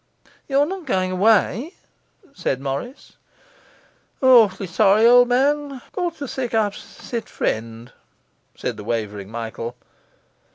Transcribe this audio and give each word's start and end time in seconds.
'You're 0.47 0.65
not 0.65 0.87
going 0.87 1.11
away?' 1.11 1.75
said 2.33 2.59
Morris. 2.59 3.17
'Awf'ly 4.19 4.65
sorry, 4.65 5.05
ole 5.05 5.25
man. 5.25 5.79
Got 5.91 6.15
to 6.15 6.27
sit 6.27 6.55
up 6.55 6.73
sick 6.73 7.27
friend,' 7.27 7.93
said 8.55 8.77
the 8.77 8.83
wavering 8.83 9.29
Michael. 9.29 9.75